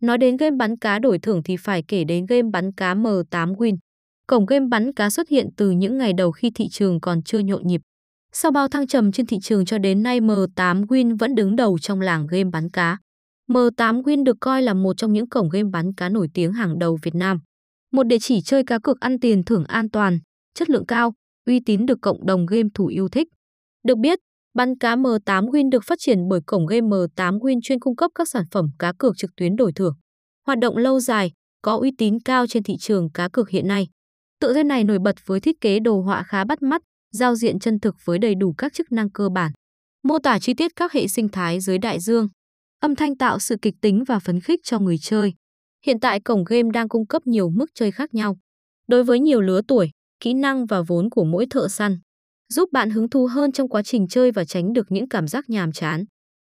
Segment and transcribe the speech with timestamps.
[0.00, 3.54] Nói đến game bắn cá đổi thưởng thì phải kể đến game bắn cá M8
[3.56, 3.76] Win.
[4.26, 7.38] Cổng game bắn cá xuất hiện từ những ngày đầu khi thị trường còn chưa
[7.38, 7.80] nhộn nhịp.
[8.32, 11.78] Sau bao thăng trầm trên thị trường cho đến nay M8 Win vẫn đứng đầu
[11.78, 12.98] trong làng game bắn cá.
[13.48, 16.78] M8 Win được coi là một trong những cổng game bắn cá nổi tiếng hàng
[16.78, 17.40] đầu Việt Nam.
[17.92, 20.18] Một địa chỉ chơi cá cược ăn tiền thưởng an toàn,
[20.54, 21.12] chất lượng cao,
[21.46, 23.28] uy tín được cộng đồng game thủ yêu thích.
[23.86, 24.18] Được biết,
[24.54, 28.10] bắn cá M8 Win được phát triển bởi cổng game M8 Win chuyên cung cấp
[28.14, 29.94] các sản phẩm cá cược trực tuyến đổi thưởng.
[30.46, 33.88] Hoạt động lâu dài, có uy tín cao trên thị trường cá cược hiện nay.
[34.40, 37.58] Tựa game này nổi bật với thiết kế đồ họa khá bắt mắt, giao diện
[37.58, 39.52] chân thực với đầy đủ các chức năng cơ bản.
[40.02, 42.28] Mô tả chi tiết các hệ sinh thái dưới đại dương.
[42.80, 45.34] Âm thanh tạo sự kịch tính và phấn khích cho người chơi.
[45.86, 48.36] Hiện tại cổng game đang cung cấp nhiều mức chơi khác nhau.
[48.88, 49.90] Đối với nhiều lứa tuổi,
[50.20, 51.98] kỹ năng và vốn của mỗi thợ săn,
[52.52, 55.50] giúp bạn hứng thú hơn trong quá trình chơi và tránh được những cảm giác
[55.50, 56.04] nhàm chán.